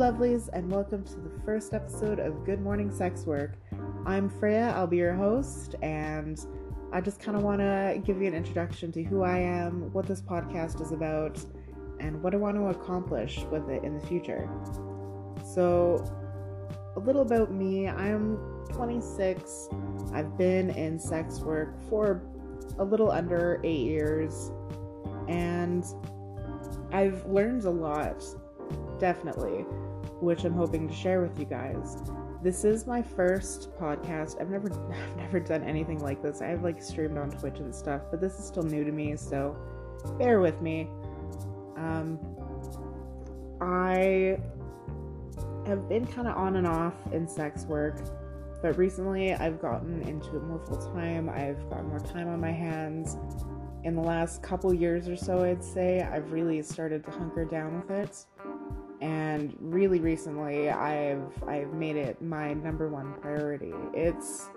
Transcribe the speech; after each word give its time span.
lovelies, 0.00 0.48
and 0.54 0.72
welcome 0.72 1.04
to 1.04 1.16
the 1.16 1.30
first 1.44 1.74
episode 1.74 2.18
of 2.20 2.42
Good 2.46 2.62
Morning 2.62 2.90
Sex 2.90 3.26
Work. 3.26 3.58
I'm 4.06 4.30
Freya, 4.30 4.72
I'll 4.74 4.86
be 4.86 4.96
your 4.96 5.12
host, 5.12 5.74
and 5.82 6.40
I 6.90 7.02
just 7.02 7.20
kind 7.20 7.36
of 7.36 7.42
want 7.42 7.60
to 7.60 8.00
give 8.02 8.18
you 8.18 8.26
an 8.26 8.32
introduction 8.32 8.90
to 8.92 9.02
who 9.02 9.22
I 9.22 9.36
am, 9.36 9.92
what 9.92 10.06
this 10.06 10.22
podcast 10.22 10.80
is 10.80 10.92
about, 10.92 11.44
and 11.98 12.22
what 12.22 12.32
I 12.32 12.38
want 12.38 12.56
to 12.56 12.68
accomplish 12.68 13.44
with 13.50 13.68
it 13.68 13.84
in 13.84 13.92
the 13.92 14.00
future. 14.06 14.48
So, 15.44 16.02
a 16.96 17.00
little 17.00 17.20
about 17.20 17.52
me 17.52 17.86
I'm 17.86 18.38
26, 18.72 19.68
I've 20.14 20.38
been 20.38 20.70
in 20.70 20.98
sex 20.98 21.40
work 21.40 21.78
for 21.90 22.22
a 22.78 22.84
little 22.84 23.10
under 23.10 23.60
eight 23.64 23.84
years, 23.84 24.50
and 25.28 25.84
I've 26.90 27.26
learned 27.26 27.64
a 27.64 27.70
lot 27.70 28.24
definitely, 28.98 29.64
which 30.20 30.44
I'm 30.44 30.54
hoping 30.54 30.88
to 30.88 30.94
share 30.94 31.20
with 31.20 31.38
you 31.38 31.44
guys. 31.44 31.96
This 32.42 32.64
is 32.64 32.86
my 32.86 33.02
first 33.02 33.70
podcast. 33.78 34.40
I've 34.40 34.50
never 34.50 34.70
I've 34.92 35.16
never 35.16 35.40
done 35.40 35.62
anything 35.64 36.00
like 36.00 36.22
this. 36.22 36.42
I've 36.42 36.62
like 36.62 36.82
streamed 36.82 37.18
on 37.18 37.30
Twitch 37.30 37.58
and 37.58 37.74
stuff, 37.74 38.02
but 38.10 38.20
this 38.20 38.38
is 38.38 38.44
still 38.46 38.62
new 38.62 38.84
to 38.84 38.92
me, 38.92 39.16
so 39.16 39.56
bear 40.18 40.40
with 40.40 40.60
me. 40.60 40.88
Um 41.76 42.18
I 43.60 44.38
have 45.66 45.88
been 45.88 46.06
kind 46.06 46.26
of 46.26 46.36
on 46.36 46.56
and 46.56 46.66
off 46.66 46.94
in 47.12 47.28
sex 47.28 47.64
work, 47.64 47.98
but 48.62 48.76
recently 48.78 49.34
I've 49.34 49.60
gotten 49.60 50.02
into 50.02 50.36
it 50.36 50.42
more 50.42 50.64
full 50.66 50.92
time. 50.94 51.28
I've 51.28 51.68
got 51.68 51.84
more 51.84 52.00
time 52.00 52.28
on 52.28 52.40
my 52.40 52.52
hands. 52.52 53.16
In 53.84 53.94
the 53.94 54.02
last 54.02 54.42
couple 54.42 54.72
years 54.74 55.08
or 55.08 55.16
so, 55.16 55.42
I'd 55.42 55.64
say, 55.64 56.02
I've 56.02 56.32
really 56.32 56.60
started 56.62 57.02
to 57.04 57.10
hunker 57.10 57.46
down 57.46 57.80
with 57.80 57.90
it 57.90 58.26
and 59.00 59.56
really 59.60 60.00
recently 60.00 60.70
I've 60.70 61.42
I've 61.46 61.72
made 61.72 61.96
it 61.96 62.20
my 62.20 62.52
number 62.54 62.88
one 62.88 63.14
priority. 63.14 63.72
It's 63.94 64.50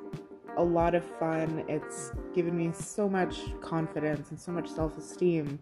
a 0.58 0.63
lot 0.63 0.95
of 0.95 1.03
fun. 1.17 1.63
It's 1.67 2.11
given 2.33 2.55
me 2.55 2.71
so 2.73 3.09
much 3.09 3.39
confidence 3.61 4.30
and 4.31 4.39
so 4.39 4.52
much 4.52 4.69
self-esteem 4.69 5.59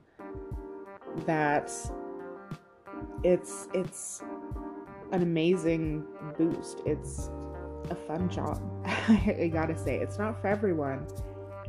that 1.26 1.72
it's 3.24 3.68
it's 3.74 4.24
an 5.12 5.22
amazing 5.22 6.06
boost. 6.38 6.82
It's 6.86 7.30
a 7.90 7.96
fun 7.96 8.30
job. 8.30 8.62
I 8.86 9.50
gotta 9.52 9.78
say, 9.78 9.98
it's 9.98 10.18
not 10.18 10.42
for 10.42 10.48
everyone. 10.48 11.06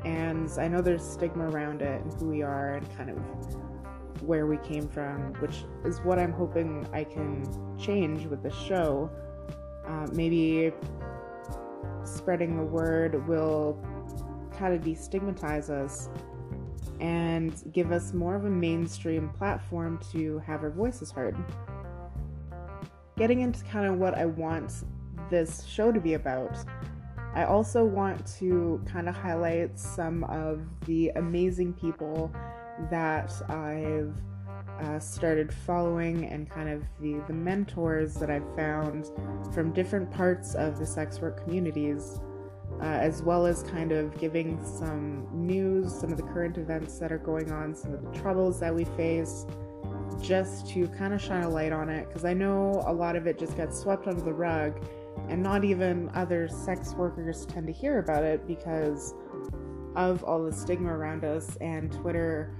And 0.04 0.50
I 0.58 0.66
know 0.66 0.80
there's 0.80 1.04
stigma 1.04 1.48
around 1.50 1.82
it 1.82 2.02
and 2.02 2.12
who 2.14 2.28
we 2.28 2.42
are 2.42 2.74
and 2.74 2.96
kind 2.96 3.10
of 3.10 3.18
where 4.26 4.46
we 4.46 4.56
came 4.58 4.88
from, 4.88 5.32
which 5.34 5.64
is 5.84 6.00
what 6.00 6.18
I'm 6.18 6.32
hoping 6.32 6.86
I 6.92 7.04
can 7.04 7.46
change 7.78 8.26
with 8.26 8.42
the 8.42 8.50
show. 8.50 9.10
Uh, 9.86 10.06
maybe 10.12 10.72
spreading 12.04 12.56
the 12.56 12.62
word 12.62 13.26
will 13.26 13.78
kind 14.56 14.74
of 14.74 14.82
destigmatize 14.82 15.70
us 15.70 16.08
and 17.00 17.64
give 17.72 17.90
us 17.90 18.12
more 18.12 18.36
of 18.36 18.44
a 18.44 18.50
mainstream 18.50 19.28
platform 19.30 19.98
to 20.12 20.38
have 20.40 20.62
our 20.62 20.70
voices 20.70 21.10
heard. 21.10 21.36
Getting 23.16 23.40
into 23.40 23.64
kind 23.64 23.86
of 23.86 23.98
what 23.98 24.14
I 24.16 24.26
want 24.26 24.84
this 25.30 25.64
show 25.64 25.90
to 25.90 26.00
be 26.00 26.14
about, 26.14 26.56
I 27.34 27.44
also 27.44 27.84
want 27.84 28.26
to 28.38 28.82
kind 28.86 29.08
of 29.08 29.16
highlight 29.16 29.78
some 29.78 30.24
of 30.24 30.60
the 30.86 31.08
amazing 31.16 31.72
people 31.72 32.32
that 32.90 33.32
I've 33.48 34.14
uh, 34.80 34.98
started 34.98 35.52
following 35.52 36.26
and 36.26 36.48
kind 36.48 36.68
of 36.68 36.82
the, 37.00 37.20
the 37.26 37.32
mentors 37.32 38.14
that 38.14 38.30
I've 38.30 38.54
found 38.56 39.10
from 39.54 39.72
different 39.72 40.10
parts 40.10 40.54
of 40.54 40.78
the 40.78 40.86
sex 40.86 41.20
work 41.20 41.42
communities, 41.44 42.20
uh, 42.80 42.84
as 42.84 43.22
well 43.22 43.46
as 43.46 43.62
kind 43.62 43.92
of 43.92 44.18
giving 44.18 44.62
some 44.64 45.28
news, 45.32 45.94
some 45.94 46.10
of 46.10 46.16
the 46.16 46.24
current 46.24 46.58
events 46.58 46.98
that 46.98 47.12
are 47.12 47.18
going 47.18 47.52
on, 47.52 47.74
some 47.74 47.94
of 47.94 48.02
the 48.02 48.18
troubles 48.18 48.58
that 48.60 48.74
we 48.74 48.84
face, 48.84 49.46
just 50.20 50.68
to 50.68 50.88
kind 50.88 51.14
of 51.14 51.20
shine 51.20 51.44
a 51.44 51.48
light 51.48 51.72
on 51.72 51.88
it. 51.88 52.08
Because 52.08 52.24
I 52.24 52.34
know 52.34 52.82
a 52.86 52.92
lot 52.92 53.14
of 53.16 53.26
it 53.26 53.38
just 53.38 53.56
gets 53.56 53.78
swept 53.78 54.06
under 54.06 54.22
the 54.22 54.32
rug, 54.32 54.84
and 55.28 55.42
not 55.42 55.64
even 55.64 56.10
other 56.14 56.48
sex 56.48 56.94
workers 56.94 57.46
tend 57.46 57.66
to 57.66 57.72
hear 57.72 57.98
about 57.98 58.24
it 58.24 58.46
because 58.46 59.14
of 59.94 60.24
all 60.24 60.42
the 60.42 60.52
stigma 60.52 60.90
around 60.90 61.22
us 61.24 61.56
and 61.60 61.92
Twitter 61.92 62.54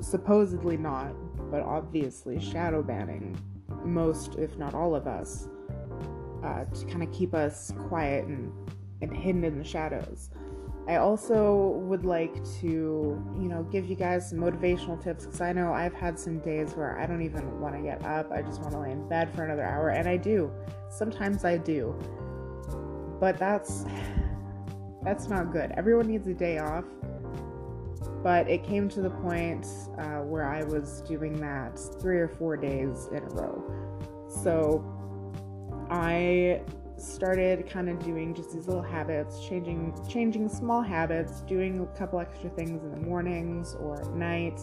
supposedly 0.00 0.76
not, 0.76 1.12
but 1.50 1.62
obviously 1.62 2.40
shadow 2.40 2.82
banning 2.82 3.36
most, 3.84 4.36
if 4.36 4.56
not 4.58 4.74
all 4.74 4.94
of 4.94 5.06
us, 5.06 5.48
uh, 6.42 6.64
to 6.64 6.86
kind 6.86 7.02
of 7.02 7.12
keep 7.12 7.34
us 7.34 7.72
quiet 7.88 8.26
and, 8.26 8.52
and 9.02 9.14
hidden 9.14 9.44
in 9.44 9.58
the 9.58 9.64
shadows. 9.64 10.30
I 10.86 10.96
also 10.96 11.80
would 11.86 12.04
like 12.04 12.34
to, 12.60 12.68
you 12.68 13.48
know, 13.48 13.62
give 13.64 13.86
you 13.86 13.96
guys 13.96 14.28
some 14.28 14.38
motivational 14.38 15.02
tips 15.02 15.24
because 15.24 15.40
I 15.40 15.52
know 15.52 15.72
I've 15.72 15.94
had 15.94 16.18
some 16.18 16.40
days 16.40 16.74
where 16.74 16.98
I 17.00 17.06
don't 17.06 17.22
even 17.22 17.58
want 17.58 17.74
to 17.74 17.80
get 17.80 18.04
up. 18.04 18.30
I 18.30 18.42
just 18.42 18.60
want 18.60 18.72
to 18.72 18.80
lay 18.80 18.90
in 18.90 19.08
bed 19.08 19.34
for 19.34 19.44
another 19.44 19.64
hour, 19.64 19.90
and 19.90 20.06
I 20.06 20.18
do. 20.18 20.52
Sometimes 20.90 21.44
I 21.46 21.56
do. 21.56 21.98
But 23.18 23.38
that's 23.38 23.86
that's 25.02 25.28
not 25.28 25.52
good. 25.52 25.72
Everyone 25.76 26.06
needs 26.06 26.28
a 26.28 26.34
day 26.34 26.58
off 26.58 26.84
but 28.24 28.48
it 28.48 28.64
came 28.64 28.88
to 28.88 29.02
the 29.02 29.10
point 29.10 29.66
uh, 29.98 30.20
where 30.22 30.48
I 30.48 30.64
was 30.64 31.02
doing 31.02 31.38
that 31.40 31.78
three 32.00 32.18
or 32.18 32.28
four 32.28 32.56
days 32.56 33.08
in 33.12 33.18
a 33.18 33.26
row. 33.26 33.62
So 34.42 34.82
I 35.90 36.62
started 36.96 37.68
kind 37.68 37.90
of 37.90 38.02
doing 38.02 38.34
just 38.34 38.54
these 38.54 38.66
little 38.66 38.82
habits, 38.82 39.46
changing 39.46 39.94
changing 40.08 40.48
small 40.48 40.80
habits, 40.80 41.42
doing 41.42 41.80
a 41.80 41.98
couple 41.98 42.18
extra 42.18 42.48
things 42.48 42.82
in 42.82 42.90
the 42.92 43.06
mornings 43.06 43.76
or 43.78 44.00
at 44.00 44.14
night, 44.14 44.58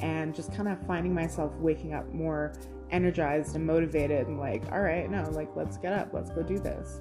and 0.00 0.32
just 0.32 0.54
kind 0.54 0.68
of 0.68 0.78
finding 0.86 1.12
myself 1.12 1.52
waking 1.56 1.92
up 1.92 2.08
more 2.14 2.52
energized 2.92 3.56
and 3.56 3.66
motivated 3.66 4.28
and 4.28 4.38
like, 4.38 4.62
all 4.70 4.80
right, 4.80 5.10
no, 5.10 5.28
like 5.30 5.48
let's 5.56 5.76
get 5.76 5.92
up, 5.92 6.10
let's 6.12 6.30
go 6.30 6.40
do 6.40 6.60
this. 6.60 7.00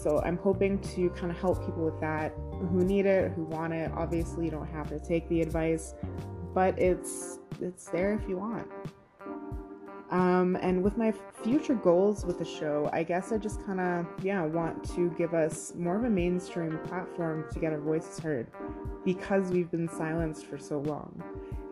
So 0.00 0.22
I'm 0.24 0.36
hoping 0.36 0.78
to 0.94 1.10
kind 1.10 1.32
of 1.32 1.38
help 1.38 1.64
people 1.66 1.84
with 1.84 2.00
that 2.00 2.32
who 2.70 2.84
need 2.84 3.04
it, 3.04 3.32
who 3.32 3.44
want 3.44 3.72
it. 3.72 3.90
Obviously, 3.96 4.44
you 4.44 4.50
don't 4.50 4.68
have 4.68 4.88
to 4.90 5.00
take 5.00 5.28
the 5.28 5.40
advice, 5.40 5.94
but 6.54 6.78
it's 6.78 7.40
it's 7.60 7.86
there 7.86 8.14
if 8.14 8.28
you 8.28 8.36
want. 8.36 8.68
Um, 10.10 10.56
and 10.62 10.82
with 10.82 10.96
my 10.96 11.12
future 11.42 11.74
goals 11.74 12.24
with 12.24 12.38
the 12.38 12.44
show, 12.44 12.88
I 12.92 13.02
guess 13.02 13.32
I 13.32 13.38
just 13.38 13.66
kind 13.66 13.80
of 13.80 14.06
yeah 14.22 14.44
want 14.44 14.84
to 14.94 15.10
give 15.18 15.34
us 15.34 15.74
more 15.76 15.96
of 15.96 16.04
a 16.04 16.10
mainstream 16.10 16.78
platform 16.86 17.46
to 17.52 17.58
get 17.58 17.72
our 17.72 17.80
voices 17.80 18.20
heard 18.20 18.46
because 19.04 19.50
we've 19.50 19.70
been 19.70 19.88
silenced 19.88 20.46
for 20.46 20.58
so 20.58 20.78
long. 20.78 21.22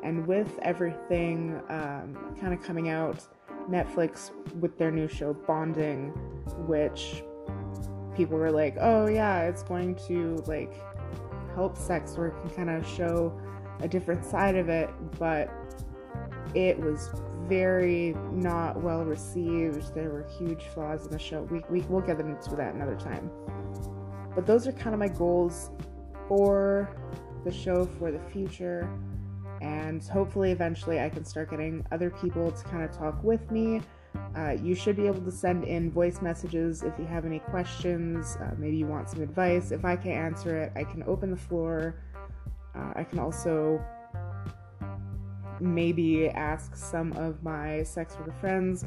And 0.02 0.26
with 0.26 0.58
everything 0.62 1.60
um, 1.68 2.34
kind 2.40 2.52
of 2.52 2.60
coming 2.62 2.88
out, 2.88 3.24
Netflix 3.70 4.30
with 4.60 4.78
their 4.78 4.90
new 4.90 5.08
show 5.08 5.32
Bonding, 5.32 6.08
which 6.66 7.22
people 8.16 8.38
were 8.38 8.50
like, 8.50 8.76
oh 8.80 9.06
yeah, 9.06 9.42
it's 9.42 9.62
going 9.62 9.94
to 10.06 10.42
like 10.46 10.74
help 11.54 11.76
sex 11.76 12.16
work 12.16 12.34
and 12.42 12.54
kind 12.56 12.70
of 12.70 12.86
show 12.86 13.38
a 13.80 13.88
different 13.88 14.24
side 14.24 14.56
of 14.56 14.68
it, 14.68 14.90
but 15.18 15.50
it 16.54 16.78
was 16.78 17.10
very 17.46 18.14
not 18.32 18.80
well 18.80 19.04
received. 19.04 19.94
There 19.94 20.10
were 20.10 20.26
huge 20.38 20.62
flaws 20.64 21.06
in 21.06 21.12
the 21.12 21.18
show. 21.18 21.42
We, 21.42 21.62
we 21.70 21.80
will 21.82 22.00
get 22.00 22.18
into 22.20 22.56
that 22.56 22.74
another 22.74 22.96
time. 22.96 23.30
But 24.34 24.46
those 24.46 24.66
are 24.66 24.72
kind 24.72 24.94
of 24.94 24.98
my 24.98 25.08
goals 25.08 25.70
for 26.28 26.90
the 27.44 27.52
show 27.52 27.86
for 27.98 28.10
the 28.10 28.20
future. 28.30 28.88
And 29.62 30.02
hopefully, 30.02 30.50
eventually, 30.50 31.00
I 31.00 31.08
can 31.08 31.24
start 31.24 31.50
getting 31.50 31.84
other 31.90 32.10
people 32.10 32.50
to 32.50 32.64
kind 32.64 32.82
of 32.82 32.92
talk 32.92 33.22
with 33.22 33.50
me 33.50 33.80
uh, 34.36 34.56
you 34.62 34.74
should 34.74 34.96
be 34.96 35.06
able 35.06 35.22
to 35.22 35.30
send 35.30 35.64
in 35.64 35.90
voice 35.90 36.20
messages 36.20 36.82
if 36.82 36.98
you 36.98 37.04
have 37.04 37.24
any 37.24 37.38
questions. 37.38 38.36
Uh, 38.40 38.52
maybe 38.58 38.76
you 38.76 38.86
want 38.86 39.08
some 39.08 39.22
advice. 39.22 39.70
If 39.70 39.84
I 39.84 39.96
can't 39.96 40.16
answer 40.16 40.56
it, 40.62 40.72
I 40.76 40.84
can 40.84 41.02
open 41.04 41.30
the 41.30 41.36
floor. 41.36 42.02
Uh, 42.74 42.92
I 42.94 43.04
can 43.04 43.18
also 43.18 43.82
maybe 45.60 46.28
ask 46.28 46.76
some 46.76 47.12
of 47.14 47.42
my 47.42 47.82
sex 47.82 48.14
worker 48.18 48.34
friends, 48.40 48.84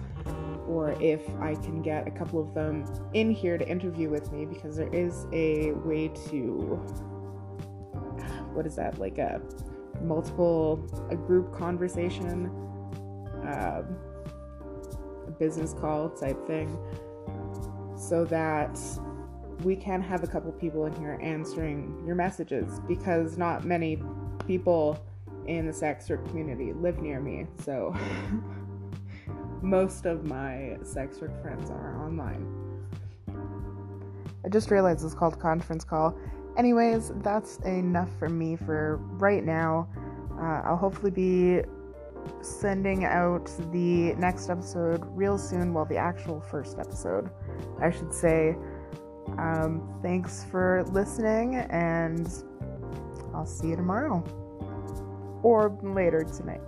or 0.68 0.92
if 1.02 1.28
I 1.40 1.56
can 1.56 1.82
get 1.82 2.08
a 2.08 2.12
couple 2.12 2.40
of 2.40 2.54
them 2.54 2.86
in 3.14 3.32
here 3.32 3.58
to 3.58 3.68
interview 3.68 4.10
with 4.10 4.32
me, 4.32 4.46
because 4.46 4.76
there 4.76 4.94
is 4.94 5.26
a 5.34 5.72
way 5.72 6.10
to 6.30 6.80
what 8.54 8.66
is 8.68 8.76
that 8.76 9.00
like 9.00 9.18
a 9.18 9.42
multiple 10.04 10.88
a 11.10 11.16
group 11.16 11.54
conversation. 11.54 12.52
Um, 13.44 13.98
business 15.40 15.74
call 15.74 16.10
type 16.10 16.46
thing 16.46 16.78
so 17.98 18.26
that 18.26 18.80
we 19.64 19.76
can 19.76 20.02
have 20.02 20.24
a 20.24 20.28
couple 20.28 20.52
people 20.54 20.86
in 20.86 20.96
here 20.96 21.20
answering 21.22 22.02
your 22.06 22.16
messages 22.16 22.80
because 22.88 23.38
not 23.38 23.66
many 23.66 24.02
people 24.48 24.98
in 25.48 25.66
the 25.66 25.74
sex 25.74 26.10
work 26.10 26.26
community 26.30 26.74
live 26.74 27.00
near 27.00 27.20
me. 27.20 27.46
So 27.64 27.96
most 29.62 30.06
of 30.06 30.26
my 30.26 30.78
sex 30.84 31.20
work 31.20 31.42
friends 31.42 31.70
are 31.70 32.06
online. 32.06 32.60
I 34.46 34.50
just 34.50 34.72
realized 34.72 35.04
it's 35.04 35.14
called 35.14 35.40
conference 35.40 35.84
call. 35.84 36.18
Anyways, 36.58 37.12
that's 37.18 37.58
enough 37.60 38.10
for 38.18 38.30
me 38.30 38.56
for 38.56 38.98
right 39.18 39.44
now. 39.44 39.90
Uh, 40.40 40.62
I'll 40.64 40.78
hopefully 40.78 41.12
be 41.12 41.62
sending 42.42 43.06
out 43.06 43.52
the 43.72 44.14
next 44.16 44.50
episode 44.50 45.04
real 45.16 45.38
soon. 45.38 45.74
Well, 45.74 45.86
the 45.86 45.98
actual 45.98 46.42
first 46.42 46.80
episode, 46.80 47.30
I 47.82 47.92
should 47.92 48.14
say. 48.14 48.56
Um, 49.38 50.00
thanks 50.02 50.46
for 50.50 50.84
listening, 50.92 51.56
and 51.56 52.28
I'll 53.34 53.46
see 53.46 53.70
you 53.70 53.76
tomorrow 53.76 54.24
or 55.44 55.78
later 55.82 56.24
tonight. 56.24 56.62